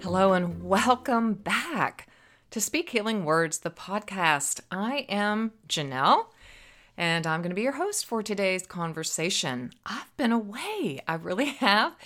[0.00, 2.06] Hello, and welcome back
[2.52, 4.60] to Speak Healing Words, the podcast.
[4.70, 6.26] I am Janell,
[6.96, 9.72] and I'm going to be your host for today's conversation.
[9.84, 11.96] I've been away, I really have.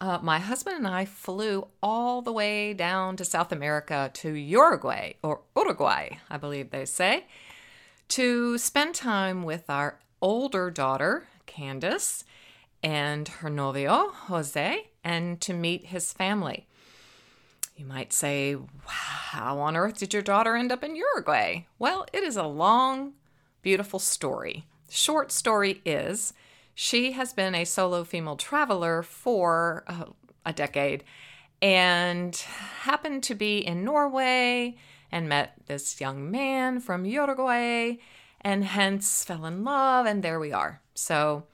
[0.00, 5.12] Uh, my husband and I flew all the way down to South America to Uruguay,
[5.22, 7.26] or Uruguay, I believe they say,
[8.08, 12.24] to spend time with our older daughter, Candace,
[12.82, 16.66] and her novio, Jose, and to meet his family.
[17.76, 18.66] You might say, wow,
[19.36, 21.66] How on earth did your daughter end up in Uruguay?
[21.78, 23.12] Well, it is a long,
[23.60, 24.64] beautiful story.
[24.88, 26.32] Short story is
[26.74, 30.06] she has been a solo female traveler for uh,
[30.46, 31.04] a decade
[31.60, 34.76] and happened to be in Norway
[35.12, 37.96] and met this young man from Uruguay
[38.40, 40.80] and hence fell in love, and there we are.
[40.94, 41.44] So,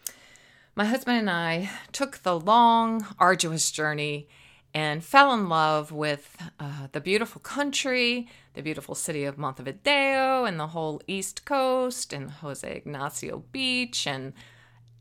[0.77, 4.29] my husband and I took the long, arduous journey
[4.75, 10.59] and fell in love with uh, the beautiful country, the beautiful city of Montevideo, and
[10.59, 14.33] the whole East Coast, and Jose Ignacio Beach, and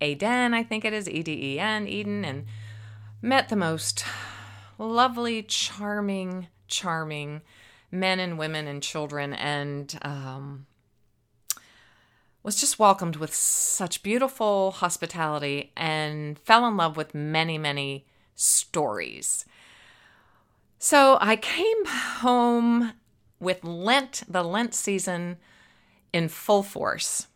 [0.01, 2.45] Aden, I think it is, E D E N, Eden, and
[3.21, 4.03] met the most
[4.77, 7.41] lovely, charming, charming
[7.91, 10.65] men and women and children, and um,
[12.43, 18.05] was just welcomed with such beautiful hospitality and fell in love with many, many
[18.35, 19.45] stories.
[20.83, 22.93] So I came home
[23.39, 25.37] with Lent, the Lent season
[26.11, 27.27] in full force.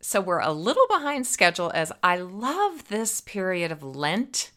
[0.00, 4.52] So we're a little behind schedule as I love this period of Lent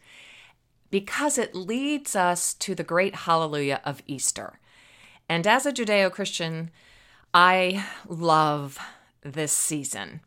[0.92, 4.60] because it leads us to the great hallelujah of Easter.
[5.28, 6.70] And as a Judeo Christian,
[7.34, 8.78] I love
[9.24, 10.22] this season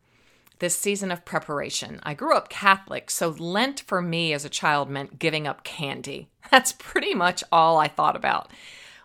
[0.63, 1.99] this season of preparation.
[2.05, 6.29] I grew up Catholic, so Lent for me as a child meant giving up candy.
[6.53, 8.53] That's pretty much all I thought about.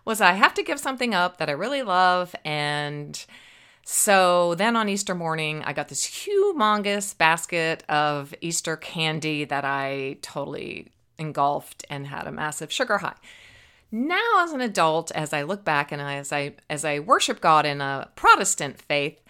[0.04, 3.26] Was I have to give something up that I really love and
[3.84, 10.18] so then on Easter morning, I got this humongous basket of Easter candy that I
[10.20, 13.16] totally engulfed and had a massive sugar high.
[13.90, 17.64] Now as an adult, as I look back and as I as I worship God
[17.64, 19.22] in a Protestant faith,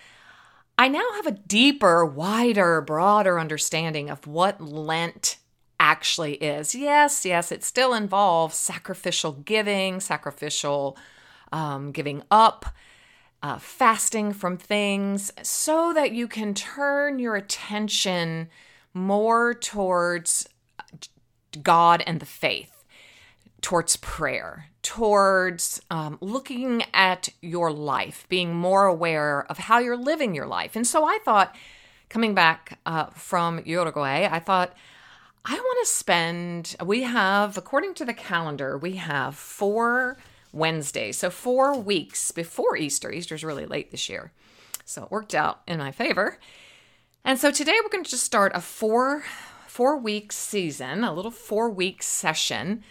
[0.81, 5.39] I now have a deeper, wider, broader understanding of what Lent
[5.81, 6.73] actually is.
[6.73, 10.97] Yes, yes, it still involves sacrificial giving, sacrificial
[11.51, 12.67] um, giving up,
[13.43, 18.49] uh, fasting from things, so that you can turn your attention
[18.95, 20.49] more towards
[21.61, 22.78] God and the faith,
[23.61, 30.35] towards prayer, towards um, looking at your life, being more aware of how you're living
[30.35, 30.77] your life.
[30.77, 31.55] And so I thought,
[32.09, 34.75] coming back uh, from Uruguay, I thought,
[35.45, 40.19] I want to spend, we have, according to the calendar, we have four
[40.53, 41.19] Wednesdays.
[41.19, 43.11] So four weeks before Easter.
[43.13, 44.33] Easter's really late this year.
[44.85, 46.39] So it worked out in my favor.
[47.25, 49.25] And so today we're going to just start a four
[49.67, 52.83] four week season, a little four week session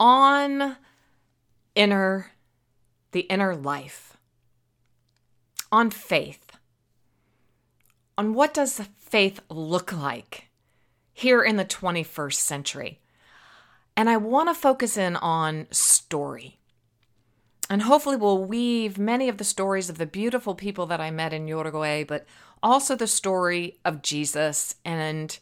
[0.00, 0.76] on
[1.74, 2.32] inner
[3.12, 4.16] the inner life
[5.70, 6.56] on faith
[8.16, 10.48] on what does faith look like
[11.12, 13.00] here in the 21st century.
[13.96, 16.58] And i want to focus in on story.
[17.68, 21.32] And hopefully we'll weave many of the stories of the beautiful people that i met
[21.32, 22.26] in uruguay but
[22.62, 25.38] also the story of jesus and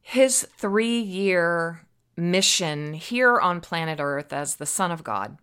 [0.00, 1.82] his three year
[2.16, 5.38] mission here on planet earth as the son of god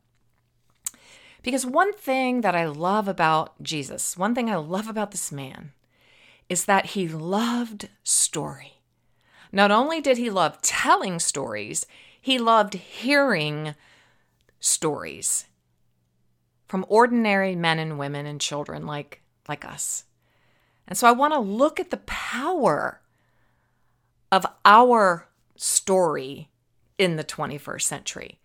[1.41, 5.71] because one thing that I love about Jesus, one thing I love about this man,
[6.49, 8.81] is that he loved story.
[9.51, 11.85] Not only did he love telling stories,
[12.19, 13.75] he loved hearing
[14.59, 15.45] stories
[16.67, 20.03] from ordinary men and women and children like, like us.
[20.87, 23.01] And so I want to look at the power
[24.31, 26.49] of our story
[26.99, 28.39] in the 21st century.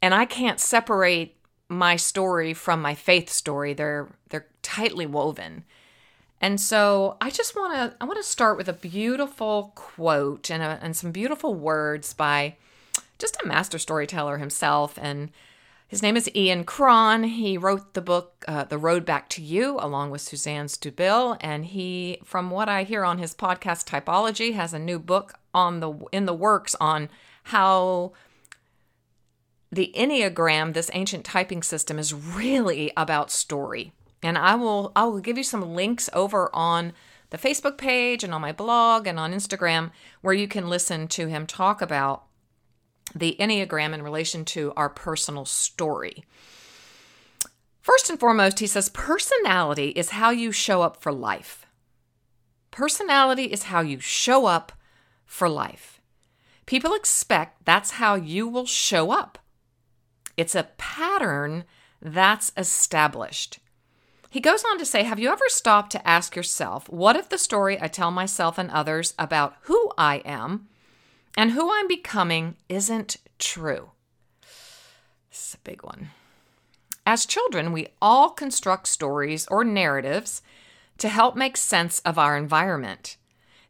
[0.00, 1.36] And I can't separate
[1.68, 3.74] my story from my faith story.
[3.74, 5.64] They're they're tightly woven.
[6.40, 10.62] And so I just want to I want to start with a beautiful quote and
[10.62, 12.56] a, and some beautiful words by
[13.18, 14.98] just a master storyteller himself.
[15.00, 15.30] And
[15.90, 17.24] his name is Ian Cron.
[17.24, 21.36] He wrote the book uh, The Road Back to You along with Suzanne Stabile.
[21.40, 25.80] And he, from what I hear on his podcast Typology, has a new book on
[25.80, 27.08] the in the works on
[27.42, 28.12] how
[29.72, 33.92] the Enneagram, this ancient typing system, is really about story.
[34.22, 36.92] And I will I will give you some links over on
[37.30, 39.90] the Facebook page and on my blog and on Instagram
[40.20, 42.26] where you can listen to him talk about
[43.14, 46.24] the Enneagram in relation to our personal story.
[47.80, 51.66] First and foremost, he says personality is how you show up for life.
[52.70, 54.72] Personality is how you show up
[55.24, 56.00] for life.
[56.66, 59.38] People expect that's how you will show up.
[60.36, 61.64] It's a pattern
[62.00, 63.58] that's established.
[64.30, 67.38] He goes on to say Have you ever stopped to ask yourself, what if the
[67.38, 70.68] story I tell myself and others about who I am
[71.36, 73.90] and who I'm becoming isn't true?
[75.30, 76.10] This is a big one.
[77.06, 80.42] As children, we all construct stories or narratives
[80.98, 83.16] to help make sense of our environment.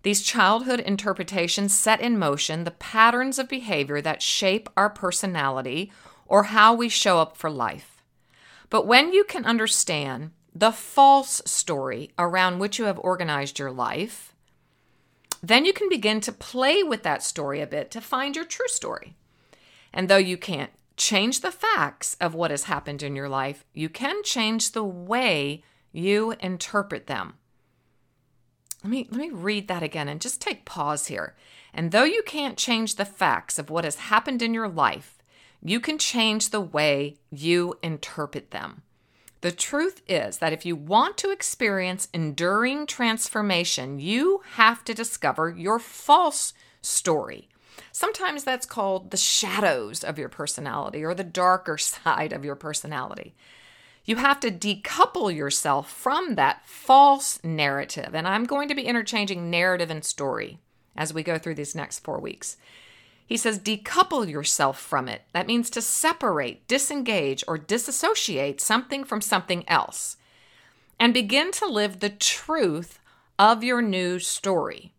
[0.03, 5.93] These childhood interpretations set in motion the patterns of behavior that shape our personality
[6.27, 8.03] or how we show up for life.
[8.71, 14.30] But when you can understand the false story around which you have organized your life,
[15.43, 18.69] then you can begin to play with that story a bit to find your true
[18.69, 19.17] story.
[19.93, 23.89] And though you can't change the facts of what has happened in your life, you
[23.89, 27.35] can change the way you interpret them.
[28.85, 31.35] Let me, let me read that again and just take pause here.
[31.73, 35.19] And though you can't change the facts of what has happened in your life,
[35.63, 38.83] you can change the way you interpret them.
[39.43, 45.49] The truth is that if you want to experience enduring transformation, you have to discover
[45.49, 46.53] your false
[46.83, 47.49] story.
[47.93, 53.35] Sometimes that's called the shadows of your personality or the darker side of your personality.
[54.05, 58.15] You have to decouple yourself from that false narrative.
[58.15, 60.59] And I'm going to be interchanging narrative and story
[60.97, 62.57] as we go through these next four weeks.
[63.31, 65.23] He says, decouple yourself from it.
[65.32, 70.17] That means to separate, disengage, or disassociate something from something else
[70.99, 72.99] and begin to live the truth
[73.38, 74.93] of your new story.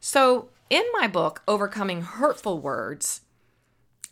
[0.00, 3.20] So, in my book, Overcoming Hurtful Words,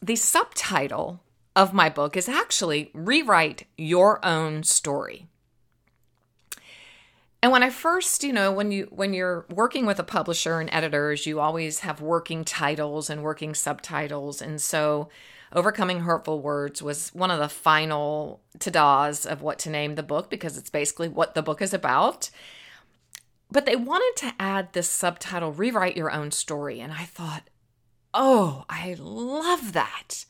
[0.00, 1.20] the subtitle
[1.56, 5.26] of my book is actually Rewrite Your Own Story.
[7.44, 10.70] And when I first, you know, when you when you're working with a publisher and
[10.73, 14.41] editors, you always have working titles and working subtitles.
[14.41, 15.11] And so
[15.52, 20.31] Overcoming Hurtful Words was one of the final ta-das of what to name the book
[20.31, 22.31] because it's basically what the book is about.
[23.50, 26.81] But they wanted to add this subtitle, Rewrite Your Own Story.
[26.81, 27.50] And I thought,
[28.14, 30.25] oh, I love that.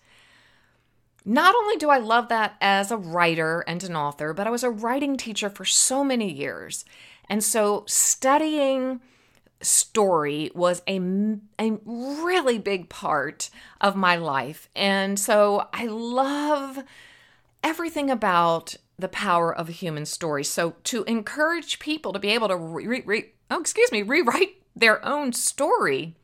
[1.25, 4.63] Not only do I love that as a writer and an author, but I was
[4.63, 6.85] a writing teacher for so many years.
[7.29, 9.01] And so studying
[9.63, 11.01] story was a,
[11.59, 13.49] a really big part
[13.81, 14.69] of my life.
[14.77, 16.81] And so I love
[17.63, 20.45] everything about the power of a human story.
[20.45, 25.05] So to encourage people to be able to re, re, oh excuse me, rewrite their
[25.05, 26.15] own story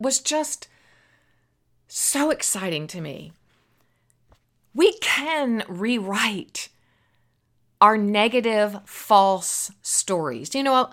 [0.00, 0.68] was just
[1.88, 3.32] so exciting to me.
[4.74, 6.68] We can rewrite
[7.80, 10.54] our negative, false stories.
[10.54, 10.90] You know,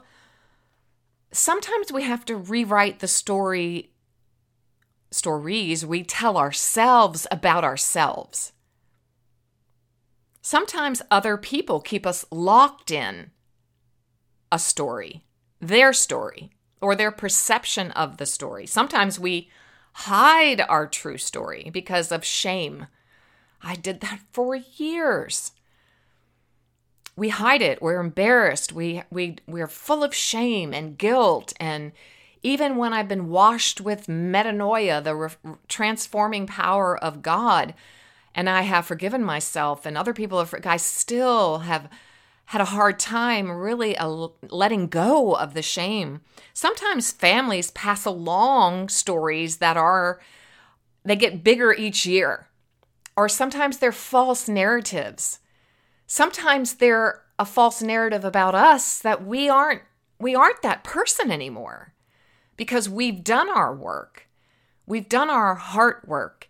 [1.32, 3.92] sometimes we have to rewrite the story
[5.12, 8.52] stories we tell ourselves about ourselves.
[10.42, 13.32] Sometimes other people keep us locked in
[14.52, 15.26] a story,
[15.60, 18.68] their story, or their perception of the story.
[18.68, 19.50] Sometimes we
[20.00, 22.88] hide our true story because of shame.
[23.64, 25.54] I did that for years.
[27.16, 27.82] We hide it.
[27.82, 28.74] We're embarrassed.
[28.74, 31.94] We we we're full of shame and guilt and
[32.44, 37.74] even when I've been washed with metanoia, the re- transforming power of God,
[38.36, 41.90] and I have forgiven myself, and other people have, I still have
[42.46, 43.98] had a hard time really
[44.50, 46.22] letting go of the shame.
[46.54, 50.20] Sometimes families pass along stories that are,
[51.04, 52.48] they get bigger each year,
[53.18, 55.40] or sometimes they're false narratives.
[56.08, 59.82] Sometimes they're a false narrative about us that we aren't
[60.18, 61.94] we aren't that person anymore
[62.56, 64.30] because we've done our work.
[64.86, 66.50] We've done our heart work.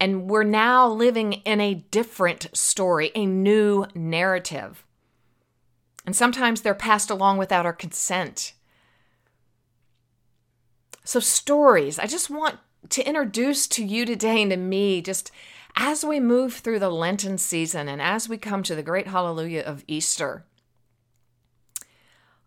[0.00, 4.83] And we're now living in a different story, a new narrative.
[6.04, 8.52] And sometimes they're passed along without our consent.
[11.04, 12.58] So, stories, I just want
[12.90, 15.30] to introduce to you today and to me, just
[15.76, 19.62] as we move through the Lenten season and as we come to the great hallelujah
[19.62, 20.44] of Easter,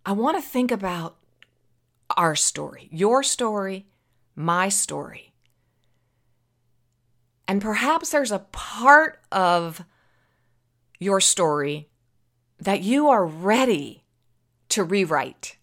[0.06, 1.18] I want to think about
[2.16, 3.88] our story, your story,
[4.36, 5.34] my story.
[7.48, 9.84] And perhaps there's a part of
[11.00, 11.90] your story
[12.60, 14.04] that you are ready
[14.70, 15.58] to rewrite.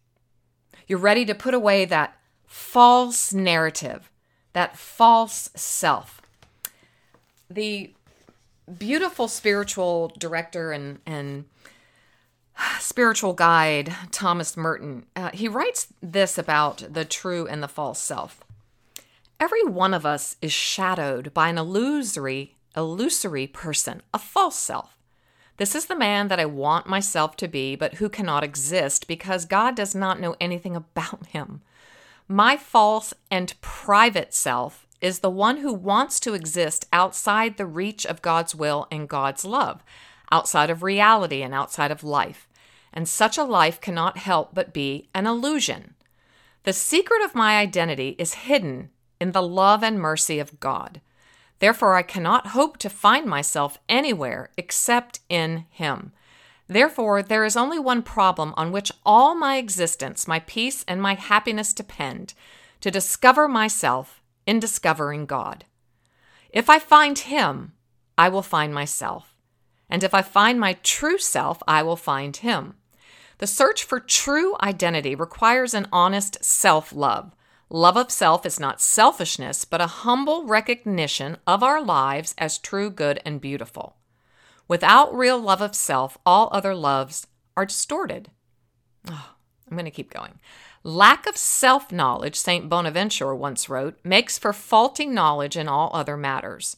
[0.87, 4.11] You're ready to put away that false narrative,
[4.53, 6.21] that false self.
[7.51, 7.93] The
[8.79, 11.45] beautiful spiritual director and, and
[12.81, 18.43] spiritual guide Thomas Merton, uh, he writes this about the true and the false self.
[19.41, 24.97] Every one of us is shadowed by an illusory, illusory person, a false self.
[25.57, 29.45] This is the man that I want myself to be, but who cannot exist because
[29.45, 31.63] God does not know anything about him.
[32.27, 38.07] My false and private self is the one who wants to exist outside the reach
[38.07, 39.85] of God's will and God's love,
[40.33, 42.49] outside of reality and outside of life.
[42.93, 45.95] And such a life cannot help but be an illusion.
[46.63, 48.89] The secret of my identity is hidden
[49.21, 51.01] in the love and mercy of God.
[51.65, 56.13] Therefore, I cannot hope to find myself anywhere except in Him.
[56.67, 61.15] Therefore, there is only one problem on which all my existence, my peace, and my
[61.15, 62.35] happiness depend
[62.83, 65.65] to discover myself in discovering God.
[66.51, 67.73] If I find Him,
[68.19, 69.35] I will find myself.
[69.89, 72.75] And if I find my true self, I will find Him.
[73.39, 77.35] The search for true identity requires an honest self love
[77.75, 82.89] Love of self is not selfishness, but a humble recognition of our lives as true,
[82.89, 83.97] good, and beautiful.
[84.69, 87.27] Without real love of self, all other loves
[87.57, 88.31] are distorted.
[89.11, 89.35] Oh,
[89.69, 90.39] I'm going to keep going.
[90.85, 92.69] Lack of self knowledge, St.
[92.69, 96.77] Bonaventure once wrote, makes for faulty knowledge in all other matters.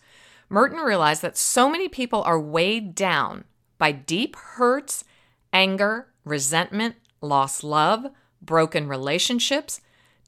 [0.48, 3.44] Merton realized that so many people are weighed down
[3.76, 5.04] by deep hurts,
[5.52, 8.06] anger, resentment, lost love,
[8.40, 9.82] broken relationships,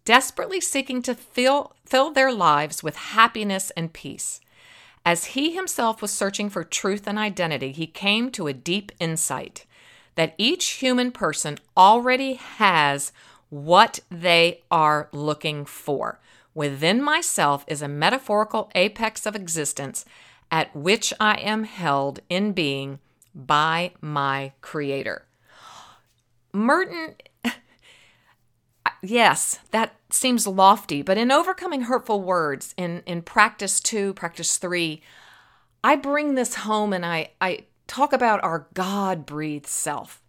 [0.09, 4.41] desperately seeking to fill, fill their lives with happiness and peace.
[5.05, 9.67] As he himself was searching for truth and identity, he came to a deep insight
[10.15, 13.13] that each human person already has
[13.51, 16.19] what they are looking for.
[16.55, 20.07] Within myself is a metaphorical apex of existence
[20.51, 22.99] at which I am held in being
[23.35, 25.27] by my Creator.
[26.55, 27.15] Merton
[29.03, 35.03] yes, that seems lofty, but in overcoming hurtful words, in, in practice two, practice three,
[35.83, 40.23] I bring this home and I, I talk about our God breathed self.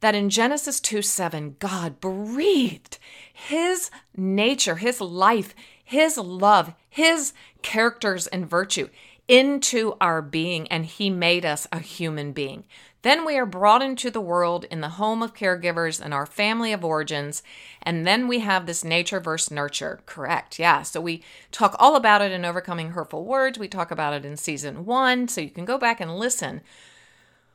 [0.00, 2.98] That in Genesis 2 7, God breathed
[3.32, 7.32] his nature, his life, his love, his
[7.62, 8.88] characters and virtue
[9.26, 12.64] into our being, and he made us a human being.
[13.06, 16.72] Then we are brought into the world in the home of caregivers and our family
[16.72, 17.40] of origins.
[17.80, 20.00] And then we have this nature versus nurture.
[20.06, 20.58] Correct.
[20.58, 20.82] Yeah.
[20.82, 21.22] So we
[21.52, 23.60] talk all about it in Overcoming Hurtful Words.
[23.60, 25.28] We talk about it in season one.
[25.28, 26.62] So you can go back and listen.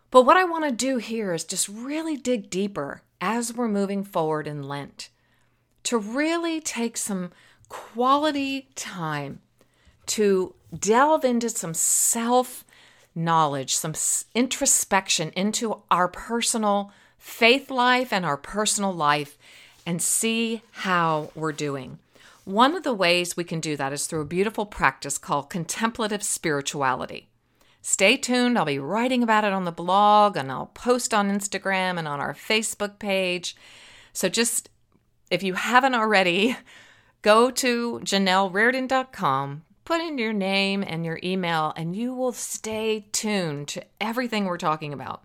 [0.10, 4.06] But what I want to do here is just really dig deeper as we're moving
[4.06, 5.10] forward in Lent
[5.84, 7.30] to really take some
[7.68, 9.42] quality time
[10.06, 12.64] to delve into some self
[13.16, 13.94] knowledge, some
[14.34, 19.38] introspection into our personal faith life and our personal life
[19.86, 22.00] and see how we're doing.
[22.46, 26.24] One of the ways we can do that is through a beautiful practice called contemplative
[26.24, 27.28] spirituality.
[27.82, 28.58] Stay tuned.
[28.58, 32.20] I'll be writing about it on the blog and I'll post on Instagram and on
[32.20, 33.56] our Facebook page.
[34.14, 34.70] So just
[35.30, 36.58] if you haven't already,
[37.22, 43.68] go to JanellRardon.com, put in your name and your email, and you will stay tuned
[43.68, 45.22] to everything we're talking about.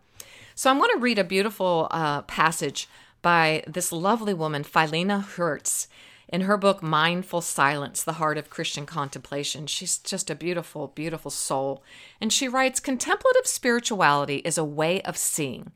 [0.56, 2.88] So, I'm going to read a beautiful uh, passage
[3.22, 5.86] by this lovely woman, Phileena Heuertz,
[6.26, 9.68] in her book Mindful Silence The Heart of Christian Contemplation.
[9.68, 11.84] She's just a beautiful, beautiful soul.
[12.20, 15.70] And she writes Contemplative spirituality is a way of seeing.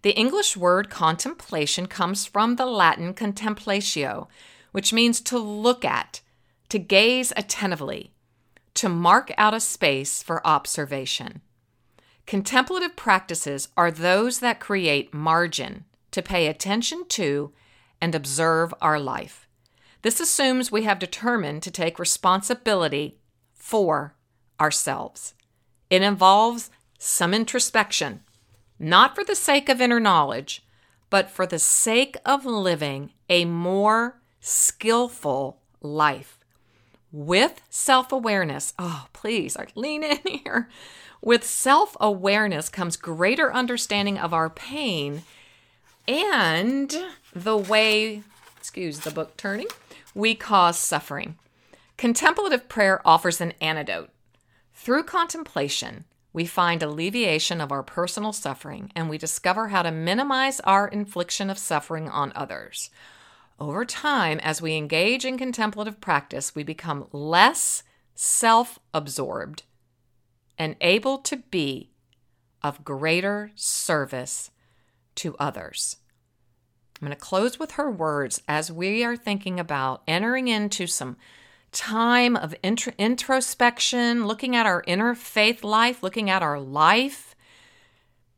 [0.00, 4.28] The English word contemplation comes from the Latin contemplatio,
[4.72, 6.22] which means to look at,
[6.70, 8.12] to gaze attentively,
[8.74, 11.40] to mark out a space for observation.
[12.26, 17.52] Contemplative practices are those that create margin to pay attention to
[18.00, 19.48] and observe our life.
[20.02, 23.18] This assumes we have determined to take responsibility
[23.54, 24.14] for
[24.60, 25.34] ourselves.
[25.90, 28.20] It involves some introspection,
[28.78, 30.64] not for the sake of inner knowledge,
[31.10, 36.39] but for the sake of living a more skillful life.
[37.12, 40.68] With self awareness, oh, please, lean in here.
[41.22, 45.22] With self awareness comes greater understanding of our pain
[46.08, 46.94] and
[47.34, 48.22] the way,
[48.56, 49.68] excuse the book turning,
[50.14, 51.36] we cause suffering.
[51.96, 54.10] Contemplative prayer offers an antidote.
[54.74, 60.60] Through contemplation, we find alleviation of our personal suffering and we discover how to minimize
[60.60, 62.90] our infliction of suffering on others.
[63.60, 67.82] Over time, as we engage in contemplative practice, we become less
[68.14, 69.64] self absorbed
[70.56, 71.90] and able to be
[72.62, 74.50] of greater service
[75.16, 75.96] to others.
[77.00, 81.16] I'm going to close with her words as we are thinking about entering into some
[81.70, 87.34] time of intro- introspection, looking at our inner faith life, looking at our life,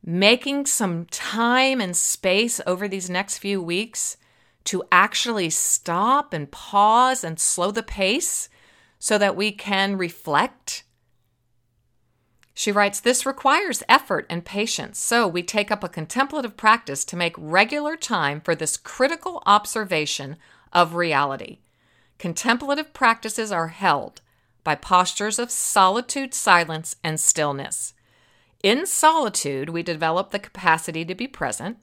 [0.05, 4.17] making some time and space over these next few weeks
[4.65, 8.49] to actually stop and pause and slow the pace
[8.99, 10.85] so that we can reflect.
[12.55, 17.17] She writes, This requires effort and patience, so we take up a contemplative practice to
[17.17, 20.37] make regular time for this critical observation
[20.73, 21.59] of reality.
[22.19, 24.21] Contemplative practices are held
[24.65, 27.95] by postures of solitude, silence, and stillness.
[28.63, 31.79] In solitude, we develop the capacity to be present.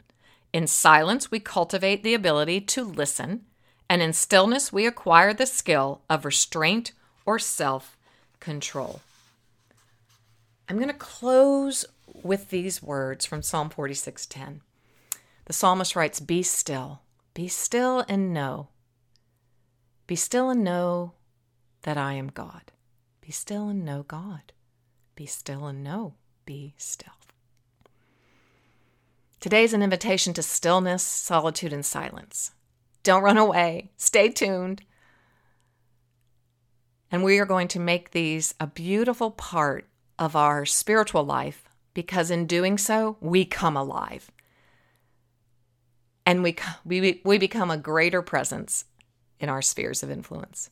[0.51, 3.45] In silence, we cultivate the ability to listen.
[3.89, 6.91] And in stillness, we acquire the skill of restraint
[7.25, 7.97] or self
[8.39, 9.01] control.
[10.67, 11.85] I'm going to close
[12.23, 14.61] with these words from Psalm 46:10.
[15.45, 17.01] The psalmist writes, "Be still,
[17.33, 18.69] be still and know
[20.09, 21.13] be still and know
[21.83, 22.71] that I am God.
[23.21, 24.53] Be still and know God.
[25.13, 26.15] Be still and know.
[26.45, 27.18] Be still.
[29.39, 32.51] Today is an invitation to stillness, solitude, and silence.
[33.03, 33.91] Don't run away.
[33.95, 34.81] Stay tuned.
[37.11, 42.29] And we are going to make these a beautiful part of our spiritual life because
[42.29, 44.29] in doing so, we come alive.
[46.25, 48.85] And we, we, we become a greater presence
[49.39, 50.69] in our spheres of influence.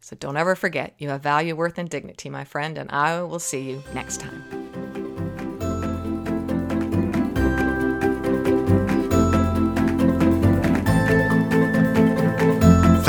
[0.00, 3.38] So don't ever forget, you have value, worth, and dignity, my friend, and I will
[3.38, 4.57] see you next time.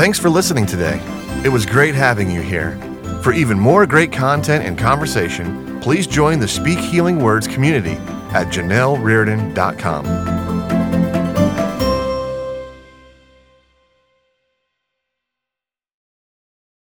[0.00, 0.98] Thanks for listening today.
[1.44, 2.78] It was great having you here.
[3.22, 7.98] For even more great content and conversation, please join the Speak Healing Words community
[8.32, 10.49] at janellrardon.com.